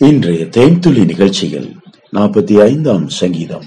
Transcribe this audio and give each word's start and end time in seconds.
இன்றைய 0.00 0.44
தேன்துளி 0.44 1.04
நிகழ்ச்சியில் 1.04 1.76
நாற்பத்தி 2.12 2.62
ஐந்தாம் 2.62 3.08
சங்கீதம். 3.08 3.64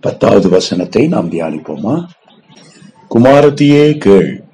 பத்தாவது 0.00 0.48
வசனத்தை 0.48 1.08
நாம் 1.08 1.30
தியானிப்போமா? 1.30 2.06
குமாரத்தியே 3.14 3.98
கேள் 3.98 4.44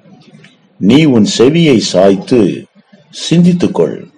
நீ 0.77 1.05
உன் 1.05 1.27
செவியை 1.37 1.77
சாய்த்து 1.77 2.65
சிந்தித்துக்கொள். 3.29 4.09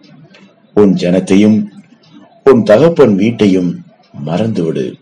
உன் 0.74 0.94
ஜனத்தையும் 0.94 1.64
உன் 2.44 2.64
தகப்பன் 2.64 3.16
வீட்டையும் 3.16 3.86
மறந்துவிடு. 4.26 4.94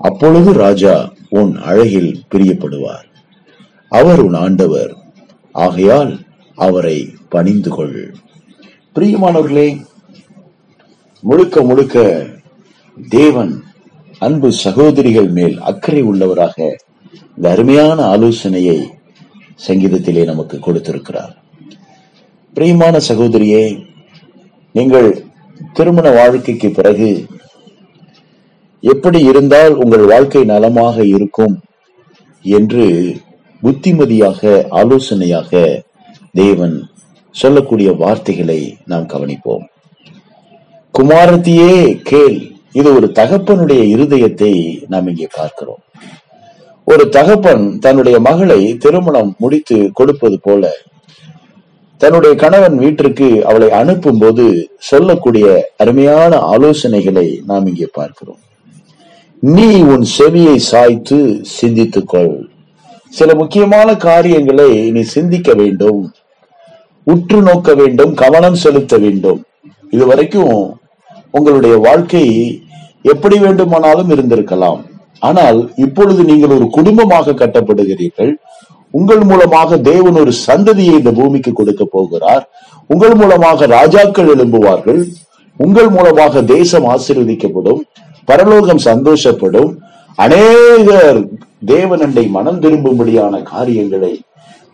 அப்பொழுது 0.00 0.52
ராஜா 0.52 1.12
உன் 1.28 1.56
அழகில் 1.56 2.22
பிரியப்படுவார். 2.34 3.06
அவர் 3.88 4.20
உன் 4.20 4.34
ஆண்டவர் 4.34 4.96
ஆகையால் 5.52 6.20
அவரை 6.54 7.14
பணிந்து 7.28 7.70
கொள் 7.70 8.14
பிரியமானவர்களே 8.94 9.86
முழுக்க 11.22 11.62
முழுக்க 11.62 11.96
தேவன் 13.08 13.52
அன்பு 14.18 14.52
சகோதரிகள் 14.52 15.28
மேல் 15.28 15.56
அக்கறை 15.60 16.02
உள்ளவராக 16.02 16.56
இந்த 17.36 17.50
அருமையான 17.50 17.98
ஆலோசனையை 18.02 18.78
சங்கீதத்திலே 19.66 20.24
நமக்கு 20.24 20.58
கொடுத்திருக்கிறார். 20.58 21.32
பிரியமான 22.54 23.00
சகோதரியே 23.08 23.64
நீங்கள் 24.72 25.08
திருமண 25.72 26.10
வாழ்க்கைக்கு 26.10 26.70
பிறகு 26.70 27.10
எப்படி 28.80 29.20
இருந்தால் 29.20 29.74
உங்கள் 29.74 30.04
வாழ்க்கை 30.04 30.44
நலமாக 30.44 31.04
இருக்கும் 31.04 31.56
என்று 32.44 32.86
புத்திமதியாக 33.62 34.66
ஆலோசனையாக 34.68 35.82
தேவன் 36.32 36.76
சொல்லக்கூடிய 37.30 37.92
வார்த்தைகளை 37.92 38.60
நாம் 38.84 39.10
கவனிப்போம். 39.14 39.66
குமாரத்தியே 40.98 41.72
கேள். 42.08 42.38
இது 42.72 42.88
ஒரு 42.98 43.06
தகப்பனுடைய 43.18 43.82
இருதயத்தை 43.94 44.52
நாம் 44.92 45.08
இங்கே 45.10 45.28
பார்க்கிறோம். 45.34 45.82
ஒரு 46.84 47.04
தகப்பன் 47.16 47.64
தன்னுடைய 47.84 48.16
மகளை 48.20 48.60
திருமணம் 48.84 49.30
முடித்து 49.42 49.76
கொடுப்பது 49.98 50.36
போல 50.46 50.70
தன்னுடைய 52.00 52.32
கணவன் 52.42 52.76
வீட்டிற்கு 52.82 53.28
அவளை 53.50 53.68
அனுப்பும் 53.80 54.18
போது 54.18 54.44
சொல்லக்கூடிய 54.88 55.46
அருமையான 55.76 56.32
ஆலோசனைகளை 56.54 57.26
நாம் 57.50 57.66
இங்கே 57.66 57.88
பார்க்கிறோம். 57.92 58.40
நீ 59.42 59.68
உன் 59.92 60.06
செவியை 60.18 60.56
சாய்த்து 60.70 61.18
சிந்தித்துக்கொள். 61.58 62.36
சில 63.12 63.34
முக்கியமான 63.34 63.96
காரியங்களை 64.08 64.70
நீ 64.96 65.02
சிந்திக்க 65.16 65.52
வேண்டும். 65.54 66.00
உற்று 67.06 67.40
நோக்க 67.42 67.74
வேண்டும். 67.74 68.14
கவனம் 68.24 68.60
செலுத்த 68.64 68.96
வேண்டும். 69.04 69.40
இதுவரைக்கும் 69.90 70.56
உங்களுடைய 71.30 71.76
வாழ்க்கை 71.76 72.24
எப்படி 73.02 73.38
வேண்டுமானாலும் 73.38 74.10
இருந்திருக்கலாம். 74.10 74.80
ஆனால் 75.18 75.58
இப்பொழுது 75.76 76.24
நீங்கள் 76.24 76.54
ஒரு 76.56 76.66
குடும்பமாக 76.70 77.32
கட்டப்படுகிறீர்கள். 77.32 78.32
உங்கள் 78.90 79.22
மூலமாக 79.22 79.78
தேவன் 79.78 80.14
ஒரு 80.14 80.32
சந்ததியை 80.46 80.94
இந்த 81.00 81.10
பூமிக்கு 81.12 81.52
கொடுக்க 81.52 81.84
போகிறார். 81.84 82.44
உங்கள் 82.86 83.14
மூலமாக 83.14 83.66
ராஜாக்கள் 83.66 84.30
எழும்புவார்கள். 84.34 85.02
உங்கள் 85.56 85.88
மூலமாக 85.88 86.42
தேசம் 86.42 86.84
ஆசீர்வதிக்கப்படும். 86.84 87.80
பரலோகம் 88.24 88.82
சந்தோஷப்படும். 88.84 89.70
அநேகர் 90.14 91.20
தேவனண்டை 91.66 92.30
மனம் 92.30 92.60
திரும்பும்படியான 92.60 93.42
காரியங்களை 93.42 94.20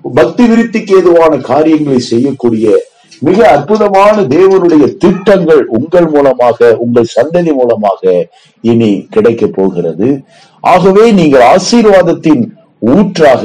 பக்தி 0.03 0.45
விருத்திக்கு 0.47 0.93
ஏதுவான 0.99 1.37
காரியங்களை 1.37 1.99
செய்யக்கூடிய 1.99 2.73
மிக 3.21 3.51
அற்புதமான 3.51 4.23
தேவனுடைய 4.23 4.97
திட்டங்கள் 4.97 5.67
உங்கள் 5.67 6.07
மூலமாக 6.07 6.77
உங்கள் 6.77 7.13
சந்ததி 7.17 7.53
மூலமாக 7.55 8.29
இனி 8.61 9.07
கிடைக்க 9.11 9.47
போகிறது. 9.47 10.25
ஆகவே 10.61 11.13
நீங்கள் 11.13 11.41
ஆசீர்வாதத்தின் 11.41 12.55
ஊற்றாக 12.79 13.45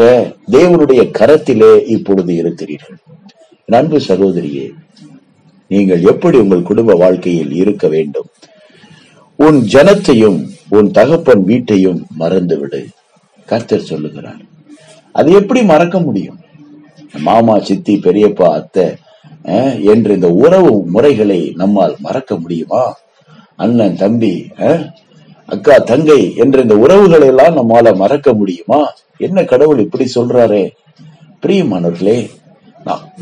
தேவனுடைய 0.52 1.02
கரத்திலே 1.19 1.85
இப்பொழுது 1.85 2.35
இருக்கிறீர்கள். 2.35 2.97
நண்பு 3.65 3.99
சகோதரியே 4.08 4.73
நீங்கள் 5.67 6.02
எப்படி 6.02 6.37
உங்கள் 6.37 6.61
குடும்ப 6.61 6.93
வாழ்க்கையில் 6.93 7.53
இருக்க 7.53 7.87
வேண்டும்? 7.87 8.29
உன் 9.35 9.59
ஜனத்தையும் 9.73 10.49
உன் 10.69 10.91
தகப்பன் 10.91 11.43
வீட்டையும் 11.43 12.05
மறந்துவிடு. 12.19 12.85
கர்த்தர் 13.45 13.89
சொல்லுகிறார். 13.91 14.41
அது 15.11 15.31
எப்படி 15.31 15.63
மறக்க 15.63 15.99
முடியும்? 15.99 16.39
மாமா 17.17 17.59
சித்தி 17.59 17.95
பெரியப்பா 17.95 18.49
அத்தை 18.49 18.95
என்ற 19.92 20.14
இந்த 20.14 20.30
உறவு 20.43 20.71
முறைகளை 20.86 21.42
நம்மால் 21.55 21.95
மறக்க 21.99 22.37
முடியுமா? 22.37 22.83
அண்ணன் 23.55 23.95
தம்பி 23.95 24.33
அக்கா 25.54 25.76
தங்கை 25.77 26.21
என்ற 26.36 26.61
இந்த 26.61 26.76
உறவுகளை 26.77 27.27
எல்லாம் 27.27 27.55
நம்மால 27.59 27.95
மறக்க 27.95 28.33
முடியுமா? 28.33 28.82
என்ன 29.17 29.43
கடவுள் 29.43 29.80
இப்படி 29.80 30.05
சொல்றாரே? 30.15 30.65
பிரியமானவர்களே 31.42 32.20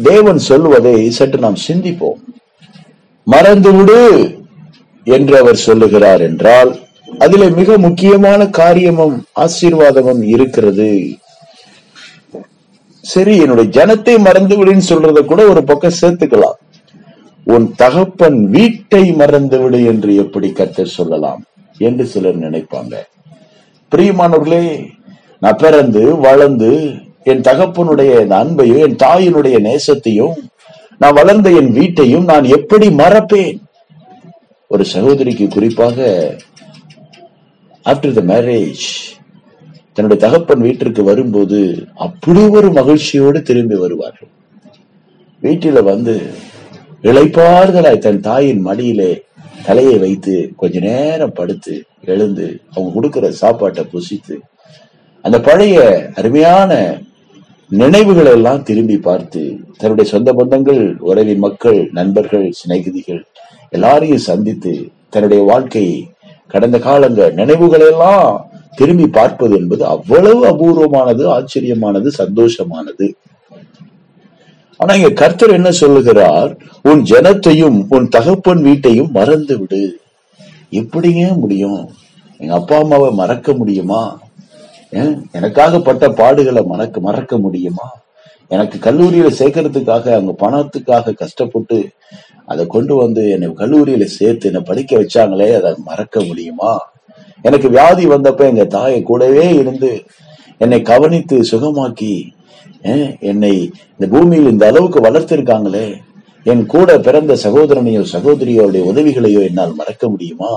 தேவன் 0.04 0.38
சொல்லுவதை 0.38 0.96
சற்று 1.18 1.40
நாம் 1.40 1.64
சிந்திப்போம். 1.68 2.20
மறந்துவிடு 3.28 4.02
என்று 5.04 5.36
அவர் 5.38 5.64
சொல்லுகிறார் 5.68 6.22
என்றால் 6.22 6.72
அதிலே 7.20 7.48
மிக 7.50 7.78
முக்கியமான 7.78 8.42
காரியமும் 8.60 9.16
ஆசீர்வாதமும் 9.36 10.24
இருக்கிறது. 10.36 10.92
சரி 13.12 13.34
என்னுடைய 13.44 13.68
ஜனத்தை 13.78 14.16
மறந்து 14.28 14.56
விடுன்னு 14.59 14.90
சொல்றத 14.91 15.19
கூட 15.31 15.41
ஒரு 15.51 15.62
பக்கம் 15.69 16.00
சேர்த்துக்கலாம். 16.01 16.57
உன் 17.53 17.68
தகப்பன் 17.81 18.40
வீட்டை 18.56 19.03
மறந்து 19.19 19.57
விடு 19.62 19.79
என்று 19.91 20.12
எப்படி 20.23 20.50
கத்த 20.57 20.85
சொல்லலாம் 20.97 21.41
என்று 21.88 22.06
சிலர் 22.13 22.44
நினைப்பாங்க. 22.45 22.95
பிரியமானவர்களே 23.91 24.66
நான் 25.44 25.62
பிறந்து 25.63 26.03
வளர்ந்து 26.28 26.72
என் 27.31 27.45
தகப்பனுடைய 27.47 28.12
அன்பையும் 28.41 28.84
என் 28.88 29.00
தாயினுடைய 29.06 29.57
நேசத்தையும் 29.69 30.35
நான் 31.01 31.18
வளர்ந்த 31.19 31.47
என் 31.59 31.72
வீட்டையும் 31.78 32.28
நான் 32.31 32.45
எப்படி 32.57 32.88
மறப்பேன்? 33.01 33.57
ஒரு 34.72 34.84
சகோதரிக்கு 34.94 35.45
குறிப்பாக 35.56 36.07
ஆஃப்டர் 37.91 38.18
த 38.19 38.24
மேரேஜ் 38.34 38.85
தன்னுடைய 39.97 40.19
தகப்பன் 40.25 40.62
வீட்டிற்கு 40.62 41.03
வரும்போது 41.03 41.59
அப்படி 41.96 42.41
ஒரு 42.50 42.68
மகிழ்ச்சியோடு 42.72 43.41
திரும்பி 43.41 43.75
வருவார்கள். 43.75 44.30
வீட்டில 45.44 45.81
வந்து 45.84 46.13
இழைப்பார்களாய் 47.03 47.97
தன் 47.97 48.19
தாயின் 48.19 48.62
மடியிலே 48.62 49.12
தலையை 49.66 49.97
வைத்து 50.00 50.36
கொஞ்ச 50.56 50.80
நேரம் 50.80 51.34
படுத்து 51.34 51.75
எழுந்து 52.06 52.59
அவங்க 52.74 52.94
கொடுக்கிற 52.94 53.31
சாப்பாட்டை 53.31 53.84
புசித்து 53.84 54.36
அந்த 55.25 55.38
பழைய 55.40 55.78
அருமையான 56.16 56.72
நினைவுகளை 57.72 58.31
எல்லாம் 58.31 58.63
திரும்பி 58.63 58.97
பார்த்து 58.97 59.41
தன்னுடைய 59.78 60.12
சொந்த 60.12 60.34
பந்தங்கள் 60.34 60.97
உறவி 61.00 61.36
மக்கள் 61.36 61.80
நண்பர்கள் 61.91 62.52
சிநேகிதிகள் 62.52 63.22
எல்லாரையும் 63.69 64.28
சந்தித்து 64.28 64.74
தன்னுடைய 65.09 65.44
வாழ்க்கை 65.44 65.86
கடந்த 66.47 66.78
காலங்கள் 66.80 67.34
நினைவுகளை 67.34 67.88
எல்லாம் 67.88 68.30
திரும்பி 68.80 69.08
பார்ப்பது 69.18 69.54
என்பது 69.58 69.84
அவ்வளவு 69.86 70.42
அபூர்வமானது 70.52 71.24
ஆச்சரியமானது 71.36 72.10
சந்தோஷமானது. 72.22 73.08
ஆனா 74.80 74.94
இங்க 74.94 75.12
கர்த்தர் 75.22 75.58
என்ன 75.60 75.70
சொல்லுகிறார்? 75.72 76.52
உன் 76.90 77.02
ஜனத்தையும் 77.12 77.78
உன் 77.90 78.08
தகப்பன் 78.08 78.62
வீட்டையும் 78.62 79.12
மறந்து 79.12 79.56
விடு. 79.60 79.84
எப்படிங்க 80.72 81.22
முடியும்? 81.38 81.82
எங்க 82.42 82.54
அப்பா 82.54 82.78
அம்மாவை 82.78 83.10
மறக்க 83.22 83.54
முடியுமா? 83.54 84.02
எனக்காக 85.38 85.80
பட்ட 85.80 86.08
பாடுகளை 86.20 86.62
மறக்க 86.66 87.00
மறக்க 87.00 87.38
முடியுமா? 87.38 87.88
எனக்கு 88.56 88.78
கல்லூரியில 88.78 89.30
சேர்க்கறதுக்காக 89.40 90.06
அவங்க 90.16 90.34
பணத்துக்காக 90.44 91.16
கஷ்டப்பட்டு 91.22 91.78
அதை 92.46 92.64
கொண்டு 92.76 92.94
வந்து 92.96 93.24
என்னை 93.30 93.48
கல்லூரியில 93.62 94.04
சேர்த்து 94.18 94.50
என்னை 94.50 94.62
படிக்க 94.66 94.92
வச்சாங்களே 95.01 95.50
அதை 95.60 95.72
மறக்க 95.86 96.24
முடியுமா? 96.24 96.72
எனக்கு 97.48 97.68
வியாதி 97.70 98.06
வந்தப்ப 98.06 98.44
எங்க 98.52 98.64
தாயை 98.76 99.00
கூடவே 99.04 99.46
இருந்து 99.62 99.92
என்னை 100.64 100.80
கவனித்து 100.92 101.38
சுகமாக்கி 101.52 102.16
என்னை 103.32 103.54
இந்த 103.94 104.06
பூமியில் 104.14 104.52
இந்த 104.54 104.66
அளவுக்கு 104.68 105.00
வளர்த்திருக்காங்களே 105.00 105.88
என் 106.46 106.66
கூட 106.66 106.90
பிறந்த 107.00 107.34
சகோதரனையோ 107.44 108.02
சகோதரியோடைய 108.12 108.82
உதவிகளையோ 108.92 109.40
என்னால் 109.48 109.74
மறக்க 109.74 110.04
முடியுமா? 110.10 110.52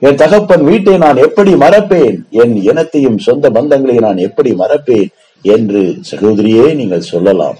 என் 0.00 0.18
தகப்பன் 0.22 0.64
வீட்டை 0.64 0.94
நான் 0.98 1.16
எப்படி 1.16 1.52
மறப்பேன்? 1.54 2.16
என் 2.42 2.54
இனத்தையும் 2.70 3.18
சொந்த 3.18 3.50
பந்தங்களையும் 3.50 4.06
நான் 4.08 4.24
எப்படி 4.28 4.52
மறப்பேன்? 4.52 5.10
என்று 5.44 5.82
சகோதரியே 6.10 6.66
நீங்கள் 6.74 7.08
சொல்லலாம். 7.12 7.58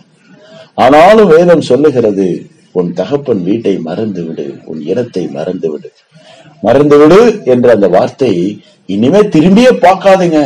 ஆனாலும் 0.75 1.31
வேதம் 1.35 1.65
சொல்லுகிறது 1.71 2.27
உன் 2.73 2.91
தகப்பன் 2.93 3.43
வீட்டை 3.43 3.75
மறந்து 3.89 4.25
விடு 4.27 4.47
உன் 4.65 4.81
இனத்தை 4.83 5.25
மறந்து 5.37 5.71
விடு 5.71 5.91
மறந்து 6.67 6.97
விடு 7.01 7.21
என்ற 7.53 7.69
அந்த 7.77 7.89
வார்த்தை 7.97 8.33
இனிமே 8.95 9.21
திரும்பியே 9.35 9.73
பார்க்காதீங்க. 9.87 10.41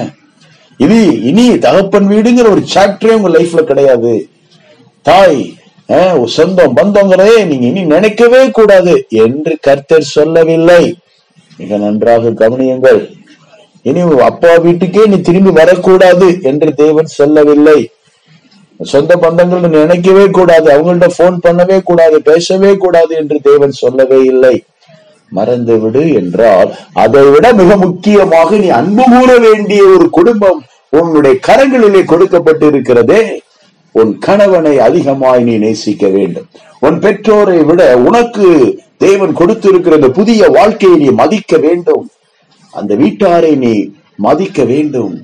இது 0.85 0.99
இனி 1.31 1.45
தகப்பன் 1.67 2.09
வீடுங்கிற 2.13 2.47
ஒரு 2.55 2.63
சாப்டரே 2.75 3.17
உங்க 3.19 3.31
லைஃப்ல 3.37 3.63
கிடையாது. 3.71 4.15
தாய் 5.07 5.41
சொந்தம் 6.37 6.77
பந்தங்களே 6.77 7.33
நீங்க 7.49 7.65
இனி 7.71 7.83
நினைக்கவே 7.95 8.43
கூடாது 8.59 8.95
என்று 9.25 9.53
கர்த்தர் 9.67 10.13
சொல்லவில்லை. 10.17 10.85
மிக 11.59 11.77
நன்றாக 11.83 12.33
கவனியுங்கள். 12.43 13.01
இனி 13.89 14.03
அப்பா 14.29 14.53
வீட்டுக்கே 14.67 15.03
நீ 15.13 15.17
திரும்பி 15.29 15.53
வரக்கூடாது 15.59 16.29
என்று 16.51 16.69
தேவன் 16.83 17.11
சொல்லவில்லை. 17.19 17.79
சொந்த 18.81 19.13
பந்தங்கள் 19.25 19.75
நினைக்கவே 19.81 20.25
கூடாது 20.39 20.69
அவங்கள்ட்ட 20.75 21.09
போன் 21.19 21.37
பண்ணவே 21.45 21.77
கூடாது 21.91 22.17
பேசவே 22.31 22.71
கூடாது 22.85 23.13
என்று 23.23 23.37
தேவன் 23.49 23.75
சொல்லவே 23.83 24.21
இல்லை. 24.33 24.55
மறந்து 25.29 25.79
விடு 25.79 26.13
என்றால் 26.15 26.75
அதை 26.93 27.25
விட 27.31 27.53
மிக 27.53 27.77
முக்கியமாக 27.77 28.57
நீ 28.57 28.69
அன்பு 28.69 29.05
கூற 29.15 29.39
வேண்டிய 29.39 29.83
ஒரு 29.83 30.11
குடும்பம் 30.11 30.63
உன்னுடைய 30.89 31.37
கரங்களிலே 31.47 32.05
கொடுக்கப்பட்டு 32.05 32.67
இருக்கிறதே 32.67 33.43
உன் 33.95 34.19
கணவனை 34.19 34.79
அதிகமாய் 34.79 35.43
நீ 35.43 35.57
நேசிக்க 35.57 36.09
வேண்டும். 36.09 36.47
உன் 36.79 36.99
பெற்றோரை 36.99 37.59
விட 37.65 37.97
உனக்கு 37.97 38.47
தேவன் 38.97 39.33
கொடுத்திருக்கிற 39.33 40.09
புதிய 40.09 40.49
வாழ்க்கையை 40.49 40.97
நீ 40.97 41.09
மதிக்க 41.11 41.57
வேண்டும். 41.57 42.11
அந்த 42.71 42.95
வீட்டாரை 42.95 43.57
நீ 43.57 43.75
மதிக்க 44.17 44.65
வேண்டும். 44.65 45.15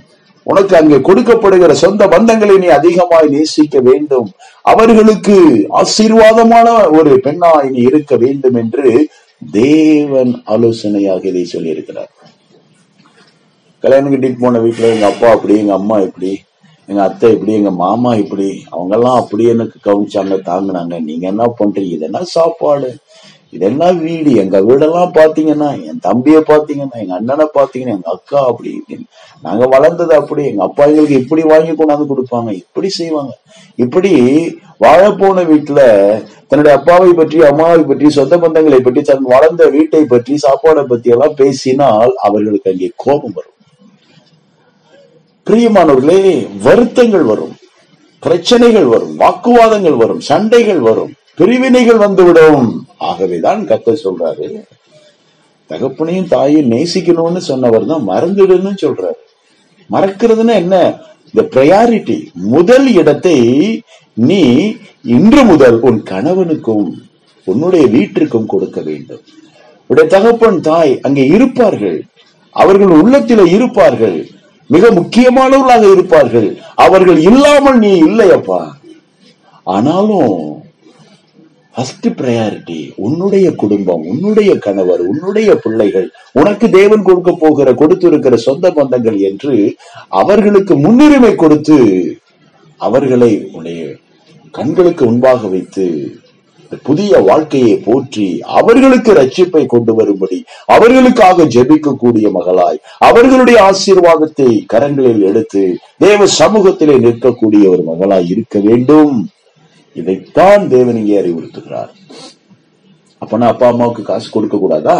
உனக்கு 0.42 0.76
அங்கே 0.76 0.96
கொடுக்கப்படுகிற 0.96 1.70
சொந்த 1.70 2.08
பந்தங்களை 2.08 2.56
நீ 2.58 2.66
அதிகமாய் 2.66 3.28
நேசிக்க 3.28 3.80
வேண்டும். 3.80 4.28
அவர்களுக்கு 4.62 5.66
ஆசீர்வாதமான 5.80 6.68
ஒரு 6.98 7.20
பெண்ணாய் 7.20 7.70
நீ 7.70 7.80
இருக்க 7.82 8.16
வேண்டும் 8.16 8.54
என்று 8.54 9.08
தேவன் 9.42 10.42
ஆலோசனையாக 10.44 11.28
இதை 11.28 11.48
சொல்லியிருக்கிறார். 11.52 12.10
கல்யாணம் 13.80 14.12
கட்டிட்டு 14.12 14.38
போன 14.40 14.58
வீட்டுல 14.58 14.92
எங்க 14.94 15.06
அப்பா 15.06 15.30
அப்படி 15.30 15.58
எங்க 15.58 15.72
அம்மா 15.72 15.98
இப்படி 15.98 16.40
எங்க 16.88 17.02
அத்தை 17.02 17.32
இப்படி 17.32 17.52
எங்க 17.52 17.70
மாமா 17.70 18.14
இப்படி 18.14 18.64
அவங்க 18.70 18.94
எல்லாம் 18.96 19.16
அப்படி 19.16 19.44
எனக்கு 19.46 19.76
கவனிச்சாங்க 19.84 20.36
தாங்குனாங்க. 20.50 21.00
நீங்க 21.00 21.26
என்ன 21.26 21.44
பண்றீங்க? 21.58 21.92
இது 21.96 22.00
என்ன 22.00 22.22
சாப்பாடு? 22.22 22.96
இதெல்லாம் 23.50 23.98
வீடு? 23.98 24.34
எங்க 24.34 24.60
வீடெல்லாம் 24.60 25.12
பாத்தீங்கன்னா 25.14 25.84
என் 25.84 25.98
தம்பிய 25.98 26.38
பாத்தீங்கன்னா 26.38 26.96
எங்க 26.96 27.14
அண்ணனை 27.14 27.46
பாத்தீங்கன்னா 27.54 27.96
எங்க 27.98 28.10
அக்கா 28.10 28.46
அப்படி 28.46 28.80
இப்படின்னு. 28.80 29.06
நாங்க 29.42 29.66
வளர்ந்தது 29.66 30.14
அப்படி. 30.14 30.44
எங்க 30.44 30.62
அப்பா 30.62 30.84
எங்களுக்கு 30.84 31.14
இப்படி 31.14 31.42
வாங்கி 31.42 31.70
கொண்டாந்து 31.70 32.10
கொடுப்பாங்க. 32.12 32.52
இப்படி 32.52 32.88
செய்வாங்க. 32.88 33.32
இப்படி 33.76 34.12
வாழப்போன 34.80 35.44
வீட்டுல 35.44 35.80
தன்னுடைய 36.50 36.78
அப்பாவை 36.78 37.10
பற்றி 37.12 37.38
அம்மாவை 37.42 37.82
பற்றி 37.82 38.10
சொந்த 38.10 38.38
பந்தங்களை 38.38 38.80
பற்றி 38.80 39.00
தன் 39.02 39.30
வளர்ந்த 39.32 39.64
வீட்டை 39.66 40.02
பற்றி 40.04 40.34
சாப்பாடை 40.46 40.82
பத்தி 40.82 41.10
எல்லாம் 41.10 41.34
பேசினால் 41.34 42.12
அவர்களுக்கு 42.26 42.70
அங்கே 42.72 42.88
கோபம் 42.96 43.34
வரும். 43.38 43.56
பிரியமானவர்களே 45.46 46.22
வருத்தங்கள் 46.62 47.22
வரும் 47.22 47.54
பிரச்சனைகள் 48.22 48.84
வரும் 48.84 49.14
வாக்குவாதங்கள் 49.16 49.96
வரும் 49.96 50.20
சண்டைகள் 50.20 50.82
வரும் 50.88 51.12
பிரிவினைகள் 51.38 52.00
வந்துவிடும். 52.04 52.66
ஆகவேதான் 53.10 53.60
கத்த 53.70 53.94
சொல்றாரு 54.04 54.48
தகப்பனையும் 55.70 56.28
தாயும் 56.28 56.70
நேசிக்கணும்னு 56.72 57.40
சொன்னவர் 57.50 57.86
தான் 57.86 58.04
மறந்துடுன்னு 58.08 58.72
சொல்றாரு. 58.84 59.20
மறக்கிறதுன்னா 59.90 60.54
என்ன? 60.54 60.76
இந்த 61.32 61.48
ப்ரையாரிட்டி 61.54 62.18
முதல் 62.32 62.92
இடத்தை 62.92 63.38
நீ 64.14 64.72
இன்று 65.02 65.44
முதல் 65.44 65.80
உன் 65.80 66.02
கணவனுக்கும் 66.02 66.88
உன்னுடைய 67.44 67.86
வீட்டிற்கும் 67.86 68.46
கொடுக்க 68.46 68.80
வேண்டும். 68.80 69.20
உடைய 69.86 70.08
தகப்பன் 70.08 70.60
தாய் 70.60 70.98
அங்கே 71.02 71.26
இருப்பார்கள். 71.26 72.04
அவர்கள் 72.50 72.92
உள்ளத்தில 73.00 73.46
இருப்பார்கள். 73.46 74.28
மிக 74.66 74.90
முக்கியமானவர்களாக 74.90 75.92
இருப்பார்கள். 75.92 76.58
அவர்கள் 76.74 77.18
இல்லாமல் 77.20 77.78
நீ 77.78 78.02
இல்லையப்பா. 78.02 78.60
ஆனாலும் 79.64 80.62
ஃபர்ஸ்ட் 81.74 82.06
ப்ரையாரிட்டி 82.20 82.78
உன்னுடைய 82.96 83.54
குடும்பம் 83.54 84.02
உன்னுடைய 84.02 84.58
கணவர் 84.58 85.00
உன்னுடைய 85.00 85.50
பிள்ளைகள் 85.54 86.08
உனக்கு 86.32 86.70
தேவன் 86.70 87.02
கொடுக்க 87.02 87.32
போகிற 87.32 87.74
கொடுத்திருக்கிற 87.74 88.36
சொந்த 88.36 88.70
பந்தங்கள் 88.70 89.18
என்று 89.20 89.54
அவர்களுக்கு 90.08 90.76
முன்னுரிமை 90.76 91.34
கொடுத்து 91.34 91.78
அவர்களை 92.80 93.30
உன்னுடைய 93.44 93.80
கண்களுக்கு 94.54 95.04
முன்பாக 95.04 95.48
வைத்து 95.48 95.86
புதிய 96.86 97.18
வாழ்க்கையை 97.18 97.74
போற்றி 97.76 98.40
அவர்களுக்கு 98.40 99.12
ரட்சிப்பை 99.12 99.66
கொண்டு 99.66 99.92
வரும்படி 99.94 100.44
அவர்களுக்காக 100.66 101.44
ஜெபிக்கக்கூடிய 101.44 102.26
மகளாய் 102.30 102.78
அவர்களுடைய 102.98 103.58
ஆசீர்வாதத்தை 103.62 104.50
கரங்களில் 104.74 105.22
எடுத்து 105.22 105.62
தேவ 105.98 106.26
சமூகத்திலே 106.38 106.96
நிற்கக்கூடிய 106.98 107.64
ஒரு 107.70 107.82
மகளாய் 107.82 108.28
இருக்க 108.28 108.58
வேண்டும். 108.58 109.18
இதைத்தான் 109.96 110.64
தேவன் 110.74 110.98
இங்கே 111.00 111.16
அறிவுறுத்துகிறார். 111.22 111.90
அப்பனா 113.22 113.46
அப்பா 113.52 113.66
அம்மாவுக்கு 113.72 114.02
காசு 114.02 114.28
கொடுக்க 114.30 114.56
கூடாதா? 114.58 114.98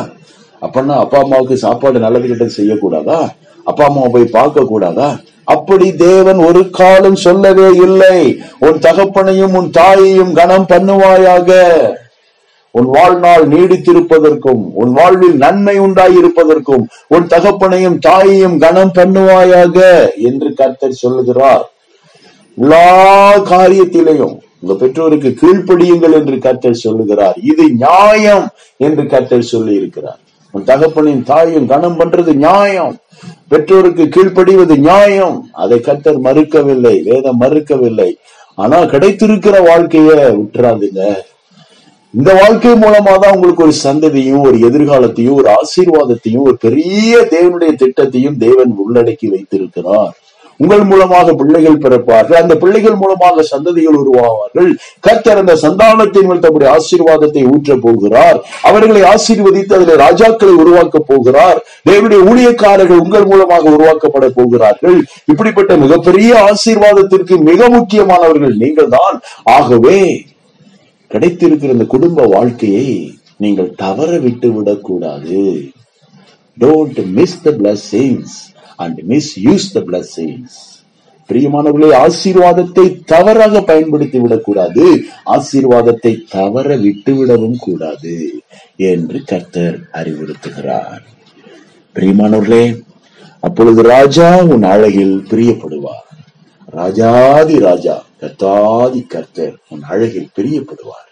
அப்பனா 0.62 0.94
அப்பா 1.02 1.19
அம்மாவுக்கு 1.25 1.56
சாப்பாடு 1.64 1.98
நல்லது 2.04 2.26
கிட்ட 2.31 2.46
செய்யக்கூடாதா? 2.58 3.20
அப்பா 3.70 3.84
அம்மாவை 3.88 4.10
போய் 4.14 4.34
பார்க்க 4.38 4.70
கூடாதா? 4.72 5.08
அப்படி 5.54 5.87
தேவன் 5.96 6.40
ஒரு 6.48 6.60
காலம் 6.70 7.22
சொல்லவே 7.26 7.69
இல்லை. 7.87 8.19
உன் 8.66 8.78
தகப்பனையும் 8.87 9.54
உன் 9.60 9.70
தாயையும் 9.78 10.32
கனம் 10.40 10.69
பண்ணுவாயாக. 10.72 11.50
உன் 12.75 12.88
வாழ்நாள் 12.96 13.44
நீடித்திருப்பதற்கும் 13.52 14.62
உன் 14.81 14.92
வாழ்வில் 14.98 15.37
நன்மை 15.44 15.75
உண்டாயிருப்பதற்கும் 15.87 16.84
உன் 17.14 17.26
தகப்பனையும் 17.32 17.98
தாயையும் 18.08 18.56
கனம் 18.64 18.94
பண்ணுவாயாக 18.98 19.78
என்று 20.28 20.50
கர்த்தர் 20.60 21.00
சொல்லுகிறார். 21.02 21.64
எல்லா 22.58 22.87
காரியத்திலையும் 23.52 24.37
உங்க 24.62 24.74
பெற்றோருக்கு 24.74 25.30
கீழ்ப்படியுங்கள் 25.42 26.12
என்று 26.12 26.38
கர்த்தர் 26.38 26.82
சொல்லுகிறார். 26.86 27.38
இது 27.42 27.70
நியாயம் 27.70 28.48
என்று 28.76 29.06
கர்த்தர் 29.06 29.50
சொல்லி 29.52 29.74
இருக்கிறார் 29.74 30.20
உன் 30.50 30.64
தகப்பனின் 30.64 31.22
தாயும் 31.22 31.66
கனம் 31.66 31.98
பண்றது 31.98 32.32
நியாயம். 32.34 32.94
பெற்றோருக்கு 33.48 34.04
கீழ்ப்படிவது 34.04 34.76
நியாயம். 34.76 35.48
அதை 35.52 35.80
கர்த்தர் 35.80 36.20
மறுக்கவில்லை 36.20 37.02
வேதம் 37.02 37.40
மறுக்கவில்லை. 37.40 38.10
ஆனா 38.54 38.78
கிடைத்திருக்கிற 38.82 39.56
வாழ்க்கைய 39.70 40.10
விட்டுறாதுங்க. 40.38 41.02
இந்த 42.14 42.30
வாழ்க்கை 42.34 42.72
மூலமா 42.72 43.18
தான் 43.18 43.34
உங்களுக்கு 43.34 43.62
ஒரு 43.62 43.74
சந்ததியும் 43.84 44.46
ஒரு 44.46 44.56
எதிர்காலத்தையும் 44.68 45.36
ஒரு 45.40 45.48
ஆசீர்வாதத்தையும் 45.58 46.46
ஒரு 46.48 46.56
பெரிய 46.56 47.26
தேவனுடைய 47.30 47.72
திட்டத்தையும் 47.82 48.36
தேவன் 48.36 48.72
உள்ளடக்கி 48.84 49.26
வைத்திருக்கிறார். 49.26 50.14
உங்கள் 50.62 50.84
மூலமாக 50.90 51.34
பிள்ளைகள் 51.40 51.82
பிறப்பார்கள். 51.84 52.38
அந்த 52.42 52.54
பிள்ளைகள் 52.62 52.96
மூலமாக 53.02 53.44
சந்ததிகள் 53.52 53.98
உருவாவார்கள். 54.02 54.70
கர்த்தர் 55.06 55.40
அந்த 55.42 55.54
சந்தானத்தின் 55.64 56.28
மேல் 56.30 56.42
தம்முடைய 56.44 56.70
ஆசீர்வாதத்தை 56.76 57.44
ஊற்ற 57.52 57.76
போகிறார். 57.86 58.38
அவர்களை 58.70 59.02
ஆசீர்வதித்து 59.12 59.76
அதில் 59.78 60.02
ராஜாக்களை 60.06 60.54
உருவாக்க 60.62 60.98
போகிறார். 61.12 61.61
தேவனுடைய 61.90 62.20
ஊழியக்காரர்கள் 62.30 63.02
உங்கள் 63.04 63.28
மூலமாக 63.32 63.70
உருவாக்கப்பட 63.76 64.28
போகிறார்கள். 64.40 64.99
இப்படிப்பட்ட 65.32 65.76
மிகப்பெரிய 65.85 66.32
ஆசீர்வாதத்திற்கு 66.50 67.37
மிக 67.50 67.68
முக்கியமானவர்கள் 67.78 68.54
நீங்கள் 68.64 68.92
தான் 68.99 69.16
ஆகவே 69.56 69.99
கிடைத்திருக்கிற 71.11 71.73
இந்த 71.76 71.87
குடும்ப 71.94 72.26
வாழ்க்கையை 72.37 72.88
நீங்கள் 73.44 73.70
தவற 73.82 74.11
விட்டு 74.25 74.49
விடக்கூடாது 74.56 75.42
don't 76.56 76.99
miss 77.16 77.40
the 77.44 77.50
blessings 77.58 78.37
and 78.82 79.00
misuse 79.46 79.66
the 79.72 79.80
blessings 79.80 80.58
பிரியமானவர்களே 81.30 81.90
ஆசீர்வாதத்தை 82.04 82.84
தவறாக 83.04 83.60
பயன்படுத்தி 83.60 84.18
விடக்கூடாது 84.18 84.84
ஆசீர்வாதத்தை 85.34 86.12
தவற 86.28 86.76
விட்டுவிடவும் 86.76 87.58
கூடாது 87.58 88.14
என்று 88.90 89.18
கர்த்தர் 89.25 89.76
அறிவுறுத்துகிறார். 89.92 91.02
பிரியமானவர்களே 91.96 92.64
அப்பொழுது 93.40 93.82
ராஜா 93.82 94.28
உன் 94.54 94.62
அழகில் 94.62 95.16
பிரியப்படுவார். 95.30 96.08
ராஜாதி 96.78 97.58
ராஜா 97.58 97.96
கர்த்தாதி 98.20 99.06
கர்த்தர் 99.06 99.54
உன் 99.68 99.84
அழகில் 99.92 100.30
பிரியப்படுவார். 100.37 101.08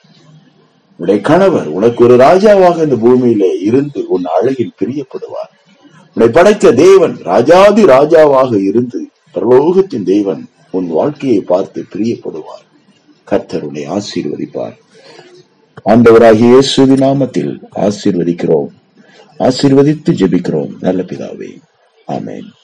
உடைய 1.00 1.20
கணவர் 1.20 1.68
உனக்கு 1.68 2.00
ஒரு 2.04 2.16
ராஜாவாக 2.16 2.82
இந்த 2.82 2.96
பூமியிலே 2.96 3.52
இருந்து 3.60 4.00
உன் 4.08 4.26
அழகில் 4.36 4.76
பிரியப்படுவார். 4.80 5.52
உன்னை 6.18 6.32
படைத்த 6.32 6.72
தேவன் 6.72 7.16
ராஜாதி 7.22 7.84
ராஜாவாக 7.84 8.62
இருந்து 8.62 9.08
பிரலோகத்தின் 9.34 10.02
தேவன் 10.02 10.48
உன் 10.70 10.86
வாழ்க்கையை 10.88 11.40
பார்த்து 11.40 11.84
பிரியப்படுவார். 11.92 12.66
கர்த்தர் 13.24 13.62
உன்னை 13.62 13.86
ஆசீர்வதிப்பார். 13.88 14.76
ஆண்டவராகிய 15.84 16.62
நாமத்தில் 16.76 17.58
ஆசீர்வதிக்கிறோம். 17.76 18.68
ஆசீர்வதித்து 19.38 20.10
ஜெபிக்கிறோம். 20.10 20.74
நல்ல 20.80 21.02
பிதாவே. 21.02 21.56
ஆமேன். 22.08 22.57